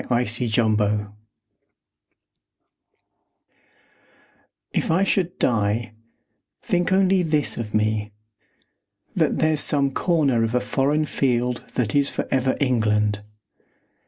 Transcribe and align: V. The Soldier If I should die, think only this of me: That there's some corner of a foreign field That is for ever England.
V. 0.01 0.07
The 0.09 0.25
Soldier 0.47 1.11
If 4.73 4.89
I 4.89 5.03
should 5.03 5.37
die, 5.37 5.93
think 6.63 6.91
only 6.91 7.21
this 7.21 7.55
of 7.57 7.75
me: 7.75 8.11
That 9.15 9.37
there's 9.37 9.59
some 9.59 9.91
corner 9.91 10.43
of 10.43 10.55
a 10.55 10.59
foreign 10.59 11.05
field 11.05 11.63
That 11.75 11.93
is 11.93 12.09
for 12.09 12.27
ever 12.31 12.57
England. 12.59 13.21